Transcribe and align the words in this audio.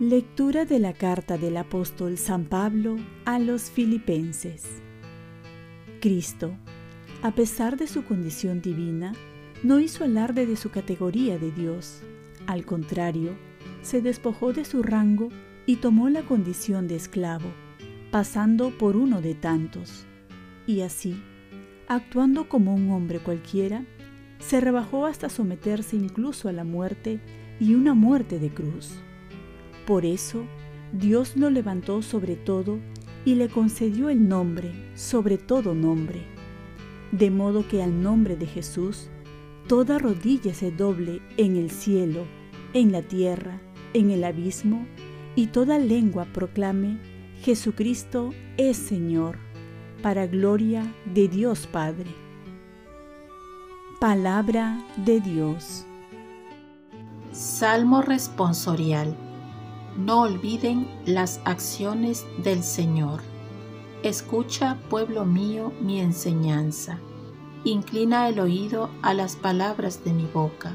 Lectura 0.00 0.64
de 0.64 0.78
la 0.78 0.92
carta 0.92 1.38
del 1.38 1.56
apóstol 1.56 2.18
San 2.18 2.44
Pablo 2.44 2.98
a 3.24 3.40
los 3.40 3.62
filipenses. 3.62 4.64
Cristo, 6.00 6.52
a 7.20 7.32
pesar 7.32 7.76
de 7.76 7.88
su 7.88 8.04
condición 8.04 8.62
divina, 8.62 9.12
no 9.64 9.80
hizo 9.80 10.04
alarde 10.04 10.46
de 10.46 10.54
su 10.54 10.70
categoría 10.70 11.36
de 11.36 11.50
Dios. 11.50 12.02
Al 12.46 12.64
contrario, 12.64 13.32
se 13.82 14.00
despojó 14.00 14.52
de 14.52 14.64
su 14.64 14.84
rango 14.84 15.30
y 15.68 15.76
tomó 15.76 16.08
la 16.08 16.22
condición 16.22 16.88
de 16.88 16.96
esclavo, 16.96 17.48
pasando 18.10 18.76
por 18.76 18.96
uno 18.96 19.22
de 19.22 19.36
tantos. 19.36 20.04
Y 20.66 20.80
así, 20.80 21.22
actuando 21.86 22.48
como 22.48 22.74
un 22.74 22.90
hombre 22.90 23.20
cualquiera, 23.20 23.84
se 24.40 24.60
rebajó 24.60 25.06
hasta 25.06 25.28
someterse 25.28 25.94
incluso 25.94 26.48
a 26.48 26.52
la 26.52 26.64
muerte 26.64 27.20
y 27.60 27.74
una 27.74 27.94
muerte 27.94 28.40
de 28.40 28.50
cruz 28.50 28.96
por 29.88 30.04
eso, 30.04 30.44
Dios 30.92 31.34
lo 31.38 31.48
levantó 31.48 32.02
sobre 32.02 32.36
todo 32.36 32.78
y 33.24 33.36
le 33.36 33.48
concedió 33.48 34.10
el 34.10 34.28
nombre, 34.28 34.70
sobre 34.94 35.38
todo 35.38 35.74
nombre, 35.74 36.20
de 37.10 37.30
modo 37.30 37.66
que 37.66 37.82
al 37.82 38.02
nombre 38.02 38.36
de 38.36 38.44
Jesús, 38.44 39.08
toda 39.66 39.98
rodilla 39.98 40.52
se 40.52 40.70
doble 40.70 41.22
en 41.38 41.56
el 41.56 41.70
cielo, 41.70 42.26
en 42.74 42.92
la 42.92 43.00
tierra, 43.00 43.62
en 43.94 44.10
el 44.10 44.24
abismo, 44.24 44.86
y 45.38 45.46
toda 45.46 45.78
lengua 45.78 46.26
proclame, 46.34 46.98
Jesucristo 47.42 48.30
es 48.56 48.76
Señor, 48.76 49.38
para 50.02 50.26
gloria 50.26 50.92
de 51.14 51.28
Dios 51.28 51.68
Padre. 51.68 52.12
Palabra 54.00 54.84
de 54.96 55.20
Dios. 55.20 55.86
Salmo 57.30 58.02
responsorial 58.02 59.16
no 59.96 60.22
olviden 60.22 60.88
las 61.06 61.40
acciones 61.44 62.26
del 62.42 62.64
Señor. 62.64 63.20
Escucha, 64.02 64.76
pueblo 64.90 65.24
mío, 65.24 65.72
mi 65.80 66.00
enseñanza. 66.00 66.98
Inclina 67.62 68.28
el 68.28 68.40
oído 68.40 68.90
a 69.02 69.14
las 69.14 69.36
palabras 69.36 70.02
de 70.02 70.12
mi 70.14 70.26
boca, 70.26 70.74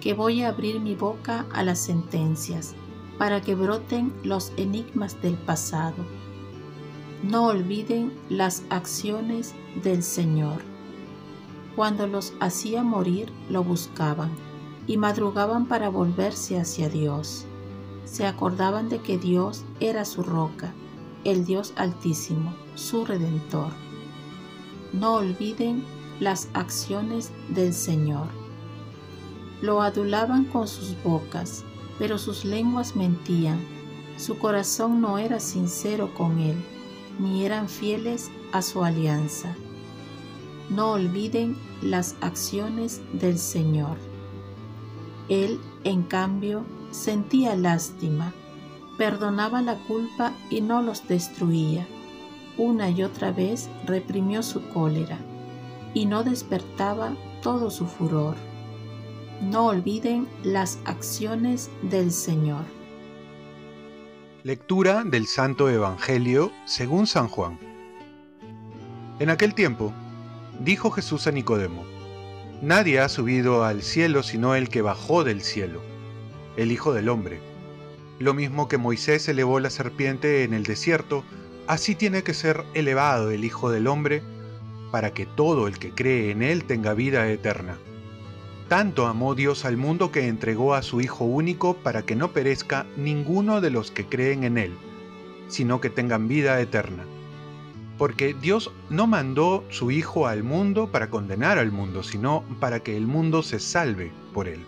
que 0.00 0.14
voy 0.14 0.42
a 0.42 0.48
abrir 0.48 0.80
mi 0.80 0.96
boca 0.96 1.46
a 1.52 1.62
las 1.62 1.78
sentencias, 1.78 2.74
para 3.18 3.40
que 3.40 3.54
broten 3.54 4.12
los 4.22 4.52
enigmas 4.56 5.20
del 5.22 5.34
pasado. 5.34 5.96
No 7.22 7.46
olviden 7.46 8.12
las 8.28 8.62
acciones 8.70 9.54
del 9.82 10.02
Señor. 10.02 10.62
Cuando 11.76 12.06
los 12.06 12.34
hacía 12.40 12.82
morir, 12.82 13.32
lo 13.48 13.64
buscaban 13.64 14.30
y 14.86 14.96
madrugaban 14.96 15.66
para 15.66 15.88
volverse 15.88 16.58
hacia 16.58 16.88
Dios 16.88 17.46
se 18.04 18.26
acordaban 18.26 18.88
de 18.88 19.00
que 19.00 19.18
Dios 19.18 19.64
era 19.80 20.04
su 20.04 20.22
roca, 20.22 20.72
el 21.24 21.44
Dios 21.44 21.72
altísimo, 21.76 22.54
su 22.74 23.04
redentor. 23.04 23.72
No 24.92 25.14
olviden 25.14 25.84
las 26.20 26.48
acciones 26.54 27.32
del 27.48 27.74
Señor. 27.74 28.28
Lo 29.62 29.82
adulaban 29.82 30.44
con 30.44 30.68
sus 30.68 30.94
bocas, 31.02 31.64
pero 31.98 32.18
sus 32.18 32.44
lenguas 32.44 32.96
mentían. 32.96 33.58
Su 34.16 34.38
corazón 34.38 35.00
no 35.00 35.18
era 35.18 35.40
sincero 35.40 36.12
con 36.14 36.38
Él, 36.38 36.56
ni 37.18 37.44
eran 37.44 37.68
fieles 37.68 38.30
a 38.52 38.62
su 38.62 38.84
alianza. 38.84 39.54
No 40.70 40.92
olviden 40.92 41.56
las 41.82 42.16
acciones 42.20 43.02
del 43.12 43.38
Señor. 43.38 43.96
Él, 45.28 45.60
en 45.84 46.02
cambio, 46.02 46.64
sentía 46.90 47.56
lástima, 47.56 48.32
perdonaba 48.96 49.62
la 49.62 49.76
culpa 49.84 50.32
y 50.50 50.60
no 50.60 50.82
los 50.82 51.06
destruía. 51.08 51.86
Una 52.56 52.88
y 52.90 53.02
otra 53.02 53.32
vez 53.32 53.68
reprimió 53.84 54.42
su 54.42 54.62
cólera 54.68 55.18
y 55.92 56.06
no 56.06 56.22
despertaba 56.22 57.14
todo 57.42 57.70
su 57.70 57.86
furor. 57.86 58.36
No 59.40 59.66
olviden 59.66 60.28
las 60.42 60.78
acciones 60.84 61.70
del 61.82 62.12
Señor. 62.12 62.64
Lectura 64.42 65.04
del 65.04 65.26
Santo 65.26 65.68
Evangelio 65.68 66.52
según 66.66 67.06
San 67.06 67.28
Juan. 67.28 67.58
En 69.18 69.30
aquel 69.30 69.54
tiempo, 69.54 69.92
dijo 70.60 70.90
Jesús 70.90 71.26
a 71.26 71.32
Nicodemo, 71.32 71.84
Nadie 72.62 73.00
ha 73.00 73.08
subido 73.08 73.64
al 73.64 73.82
cielo 73.82 74.22
sino 74.22 74.54
el 74.54 74.68
que 74.68 74.82
bajó 74.82 75.24
del 75.24 75.42
cielo 75.42 75.80
el 76.56 76.72
Hijo 76.72 76.92
del 76.92 77.08
Hombre. 77.08 77.40
Lo 78.18 78.34
mismo 78.34 78.68
que 78.68 78.78
Moisés 78.78 79.28
elevó 79.28 79.58
la 79.60 79.70
serpiente 79.70 80.44
en 80.44 80.54
el 80.54 80.62
desierto, 80.62 81.24
así 81.66 81.94
tiene 81.94 82.22
que 82.22 82.34
ser 82.34 82.64
elevado 82.74 83.30
el 83.30 83.44
Hijo 83.44 83.70
del 83.70 83.86
Hombre, 83.86 84.22
para 84.92 85.12
que 85.12 85.26
todo 85.26 85.66
el 85.66 85.78
que 85.78 85.90
cree 85.90 86.30
en 86.30 86.42
él 86.42 86.64
tenga 86.64 86.94
vida 86.94 87.28
eterna. 87.28 87.76
Tanto 88.68 89.06
amó 89.06 89.34
Dios 89.34 89.64
al 89.64 89.76
mundo 89.76 90.10
que 90.10 90.26
entregó 90.26 90.74
a 90.74 90.82
su 90.82 91.00
Hijo 91.00 91.24
único 91.24 91.74
para 91.76 92.02
que 92.02 92.16
no 92.16 92.32
perezca 92.32 92.86
ninguno 92.96 93.60
de 93.60 93.70
los 93.70 93.90
que 93.90 94.06
creen 94.06 94.44
en 94.44 94.56
él, 94.56 94.72
sino 95.48 95.80
que 95.80 95.90
tengan 95.90 96.28
vida 96.28 96.60
eterna. 96.60 97.04
Porque 97.98 98.34
Dios 98.34 98.72
no 98.90 99.06
mandó 99.06 99.64
su 99.68 99.90
Hijo 99.90 100.26
al 100.26 100.42
mundo 100.42 100.90
para 100.90 101.10
condenar 101.10 101.58
al 101.58 101.72
mundo, 101.72 102.02
sino 102.02 102.42
para 102.58 102.80
que 102.80 102.96
el 102.96 103.06
mundo 103.06 103.42
se 103.42 103.60
salve 103.60 104.12
por 104.32 104.48
él. 104.48 104.64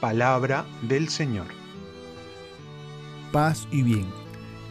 Palabra 0.00 0.64
del 0.82 1.08
Señor. 1.08 1.46
Paz 3.30 3.68
y 3.70 3.82
bien. 3.82 4.06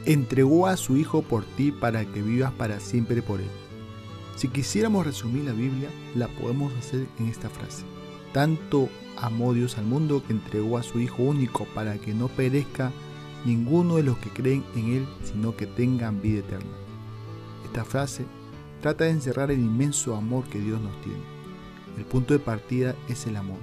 Entregó 0.06 0.68
a 0.68 0.76
su 0.76 0.98
Hijo 0.98 1.22
por 1.22 1.46
ti 1.46 1.72
para 1.72 2.04
que 2.04 2.22
vivas 2.22 2.52
para 2.52 2.80
siempre 2.80 3.22
por 3.22 3.40
Él. 3.40 3.50
Si 4.36 4.48
quisiéramos 4.48 5.06
resumir 5.06 5.44
la 5.44 5.54
Biblia, 5.54 5.90
la 6.16 6.28
podemos 6.28 6.74
hacer 6.74 7.08
en 7.20 7.28
esta 7.28 7.50
frase. 7.50 7.84
Tanto 8.34 8.90
amó 9.18 9.54
Dios 9.54 9.78
al 9.78 9.86
mundo 9.86 10.24
que 10.26 10.34
entregó 10.34 10.78
a 10.78 10.84
su 10.84 11.00
Hijo 11.00 11.24
único 11.24 11.66
para 11.76 11.98
que 11.98 12.14
no 12.14 12.28
perezca 12.28 12.92
ninguno 13.46 13.98
de 13.98 14.04
los 14.04 14.18
que 14.18 14.30
creen 14.30 14.64
en 14.76 14.94
Él, 14.94 15.08
sino 15.24 15.56
que 15.56 15.68
tengan 15.68 16.22
vida 16.22 16.40
eterna. 16.40 16.72
Esta 17.66 17.86
frase 17.86 18.26
trata 18.82 19.04
de 19.04 19.12
encerrar 19.12 19.52
el 19.52 19.60
inmenso 19.60 20.16
amor 20.16 20.46
que 20.46 20.60
Dios 20.60 20.82
nos 20.82 21.00
tiene. 21.02 21.22
El 21.98 22.06
punto 22.06 22.34
de 22.34 22.40
partida 22.40 22.96
es 23.10 23.28
el 23.28 23.36
amor 23.36 23.60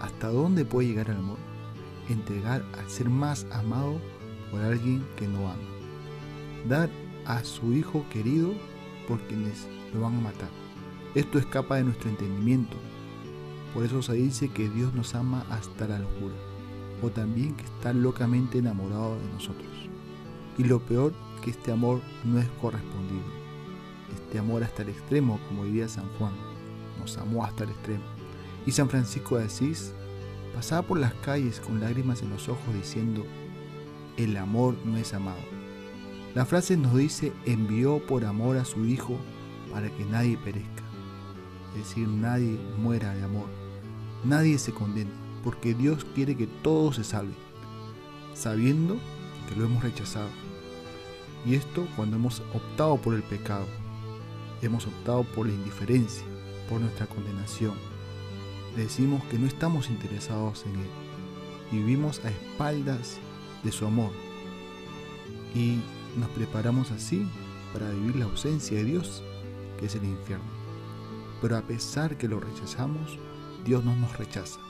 ¿Hasta 0.00 0.28
dónde 0.28 0.64
puede 0.64 0.88
llegar 0.88 1.10
el 1.10 1.16
amor? 1.16 1.38
Entregar 2.08 2.64
a 2.72 2.88
ser 2.88 3.08
más 3.10 3.46
amado 3.52 4.00
por 4.50 4.62
alguien 4.62 5.06
que 5.16 5.28
no 5.28 5.48
ama. 5.48 5.62
Dar 6.68 6.88
a 7.26 7.44
su 7.44 7.72
hijo 7.74 8.04
querido 8.10 8.52
por 9.06 9.20
quienes 9.28 9.68
lo 9.92 10.00
van 10.00 10.16
a 10.16 10.20
matar. 10.20 10.48
Esto 11.14 11.38
escapa 11.38 11.76
de 11.76 11.84
nuestro 11.84 12.08
entendimiento. 12.08 12.76
Por 13.74 13.84
eso 13.84 14.02
se 14.02 14.14
dice 14.14 14.48
que 14.48 14.68
Dios 14.68 14.94
nos 14.94 15.14
ama 15.14 15.44
hasta 15.50 15.88
la 15.88 15.98
locura. 15.98 16.34
O 17.02 17.10
también 17.10 17.54
que 17.54 17.64
está 17.64 17.92
locamente 17.92 18.58
enamorado 18.58 19.16
de 19.16 19.32
nosotros. 19.32 19.68
Y 20.58 20.64
lo 20.64 20.80
peor, 20.80 21.12
que 21.42 21.50
este 21.50 21.72
amor 21.72 22.00
no 22.24 22.38
es 22.38 22.48
correspondido. 22.60 23.24
Este 24.12 24.38
amor 24.38 24.62
hasta 24.62 24.82
el 24.82 24.90
extremo, 24.90 25.40
como 25.48 25.64
diría 25.64 25.88
San 25.88 26.08
Juan. 26.18 26.32
Nos 26.98 27.16
amó 27.18 27.44
hasta 27.44 27.64
el 27.64 27.70
extremo. 27.70 28.04
Y 28.66 28.72
San 28.72 28.88
Francisco 28.88 29.38
de 29.38 29.44
Asís 29.44 29.92
pasaba 30.54 30.82
por 30.82 30.98
las 30.98 31.14
calles 31.14 31.60
con 31.60 31.80
lágrimas 31.80 32.22
en 32.22 32.30
los 32.30 32.48
ojos 32.48 32.74
diciendo, 32.74 33.24
el 34.16 34.36
amor 34.36 34.76
no 34.84 34.96
es 34.96 35.14
amado. 35.14 35.40
La 36.34 36.44
frase 36.44 36.76
nos 36.76 36.94
dice, 36.94 37.32
envió 37.46 38.04
por 38.06 38.24
amor 38.24 38.56
a 38.56 38.64
su 38.64 38.84
Hijo 38.84 39.16
para 39.70 39.88
que 39.90 40.04
nadie 40.04 40.36
perezca. 40.38 40.82
Es 41.74 41.88
decir, 41.88 42.08
nadie 42.08 42.58
muera 42.78 43.14
de 43.14 43.22
amor. 43.22 43.48
Nadie 44.24 44.58
se 44.58 44.72
condene, 44.72 45.10
porque 45.44 45.74
Dios 45.74 46.04
quiere 46.14 46.36
que 46.36 46.46
todos 46.46 46.96
se 46.96 47.04
salven, 47.04 47.36
sabiendo 48.34 48.98
que 49.48 49.56
lo 49.56 49.64
hemos 49.64 49.82
rechazado. 49.82 50.28
Y 51.46 51.54
esto 51.54 51.86
cuando 51.96 52.16
hemos 52.16 52.40
optado 52.52 52.96
por 52.98 53.14
el 53.14 53.22
pecado, 53.22 53.66
hemos 54.62 54.86
optado 54.86 55.24
por 55.24 55.46
la 55.46 55.54
indiferencia, 55.54 56.24
por 56.68 56.80
nuestra 56.80 57.06
condenación, 57.06 57.74
decimos 58.76 59.22
que 59.24 59.38
no 59.38 59.46
estamos 59.46 59.88
interesados 59.88 60.64
en 60.66 60.76
Él 60.76 60.90
y 61.72 61.76
vivimos 61.76 62.20
a 62.24 62.30
espaldas 62.30 63.18
de 63.62 63.72
su 63.72 63.86
amor 63.86 64.10
y 65.54 65.78
nos 66.18 66.28
preparamos 66.30 66.90
así 66.90 67.26
para 67.72 67.90
vivir 67.90 68.16
la 68.16 68.24
ausencia 68.26 68.76
de 68.76 68.84
Dios, 68.84 69.22
es 69.82 69.94
el 69.94 70.04
infierno. 70.04 70.50
Pero 71.40 71.56
a 71.56 71.62
pesar 71.62 72.16
que 72.16 72.28
lo 72.28 72.40
rechazamos, 72.40 73.18
Dios 73.64 73.84
no 73.84 73.94
nos 73.96 74.16
rechaza, 74.18 74.60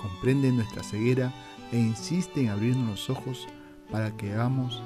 comprende 0.00 0.52
nuestra 0.52 0.82
ceguera 0.82 1.34
e 1.72 1.78
insiste 1.78 2.42
en 2.42 2.48
abrirnos 2.48 2.88
los 2.88 3.10
ojos 3.10 3.46
para 3.90 4.16
que 4.16 4.32
hagamos 4.32 4.82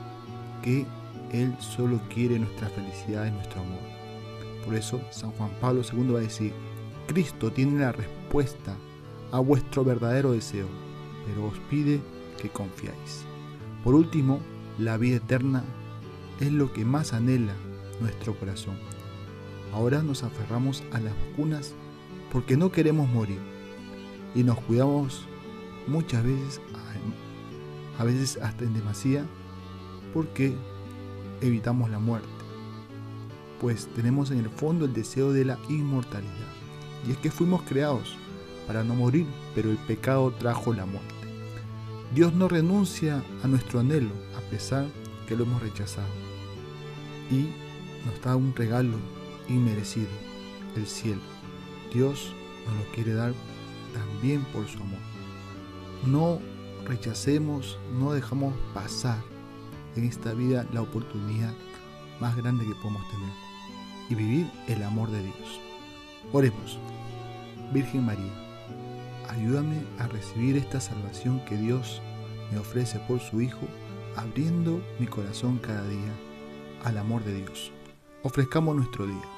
que 0.62 0.86
Él 1.32 1.54
solo 1.60 2.00
quiere 2.12 2.38
nuestra 2.38 2.68
felicidad 2.68 3.26
y 3.26 3.30
nuestro 3.30 3.60
amor. 3.60 3.80
Por 4.64 4.74
eso 4.74 5.00
San 5.10 5.30
Juan 5.32 5.50
Pablo 5.60 5.82
II 5.82 6.12
va 6.12 6.18
a 6.18 6.22
decir, 6.22 6.52
Cristo 7.06 7.52
tiene 7.52 7.80
la 7.80 7.92
respuesta 7.92 8.76
a 9.32 9.40
vuestro 9.40 9.84
verdadero 9.84 10.32
deseo, 10.32 10.68
pero 11.26 11.46
os 11.46 11.58
pide 11.70 12.00
que 12.40 12.48
confiáis. 12.48 13.24
Por 13.84 13.94
último, 13.94 14.40
la 14.78 14.96
vida 14.96 15.16
eterna 15.16 15.64
es 16.40 16.52
lo 16.52 16.72
que 16.72 16.84
más 16.84 17.12
anhela 17.12 17.54
nuestro 18.00 18.38
corazón. 18.38 18.76
Ahora 19.72 20.02
nos 20.02 20.22
aferramos 20.22 20.82
a 20.92 21.00
las 21.00 21.14
vacunas 21.28 21.74
porque 22.32 22.56
no 22.56 22.72
queremos 22.72 23.08
morir 23.08 23.38
y 24.34 24.42
nos 24.42 24.60
cuidamos 24.60 25.26
muchas 25.86 26.22
veces, 26.24 26.60
a 27.98 28.04
veces 28.04 28.38
hasta 28.42 28.64
en 28.64 28.74
demasía, 28.74 29.24
porque 30.12 30.54
evitamos 31.40 31.90
la 31.90 31.98
muerte, 31.98 32.28
pues 33.60 33.88
tenemos 33.94 34.30
en 34.30 34.38
el 34.38 34.50
fondo 34.50 34.84
el 34.84 34.92
deseo 34.92 35.32
de 35.32 35.44
la 35.44 35.58
inmortalidad. 35.68 36.32
Y 37.06 37.12
es 37.12 37.16
que 37.18 37.30
fuimos 37.30 37.62
creados 37.62 38.16
para 38.66 38.84
no 38.84 38.94
morir, 38.94 39.26
pero 39.54 39.70
el 39.70 39.78
pecado 39.78 40.30
trajo 40.32 40.72
la 40.74 40.86
muerte. 40.86 41.14
Dios 42.14 42.34
no 42.34 42.48
renuncia 42.48 43.22
a 43.42 43.48
nuestro 43.48 43.80
anhelo, 43.80 44.12
a 44.36 44.50
pesar 44.50 44.86
que 45.26 45.36
lo 45.36 45.44
hemos 45.44 45.62
rechazado. 45.62 46.08
Y 47.30 47.48
nos 48.06 48.20
da 48.22 48.36
un 48.36 48.54
regalo 48.54 48.96
inmerecido, 49.48 50.08
el 50.76 50.86
cielo. 50.86 51.20
Dios 51.92 52.32
nos 52.66 52.76
lo 52.76 52.92
quiere 52.92 53.14
dar 53.14 53.32
también 53.94 54.44
por 54.52 54.66
su 54.66 54.78
amor. 54.78 55.00
No 56.06 56.40
rechacemos, 56.84 57.78
no 57.98 58.12
dejamos 58.12 58.54
pasar 58.74 59.18
en 59.96 60.04
esta 60.04 60.32
vida 60.32 60.66
la 60.72 60.82
oportunidad 60.82 61.52
más 62.20 62.36
grande 62.36 62.66
que 62.66 62.74
podemos 62.76 63.08
tener 63.10 63.30
y 64.08 64.14
vivir 64.14 64.50
el 64.68 64.82
amor 64.82 65.10
de 65.10 65.22
Dios. 65.22 65.60
Oremos. 66.32 66.78
Virgen 67.72 68.06
María, 68.06 68.32
ayúdame 69.28 69.82
a 69.98 70.06
recibir 70.08 70.56
esta 70.56 70.80
salvación 70.80 71.44
que 71.44 71.56
Dios 71.56 72.00
me 72.50 72.58
ofrece 72.58 72.98
por 73.00 73.20
su 73.20 73.42
Hijo, 73.42 73.66
abriendo 74.16 74.80
mi 74.98 75.06
corazón 75.06 75.58
cada 75.58 75.86
día 75.86 76.12
al 76.84 76.96
amor 76.96 77.22
de 77.24 77.34
Dios. 77.34 77.70
Ofrezcamos 78.22 78.74
nuestro 78.74 79.06
día. 79.06 79.37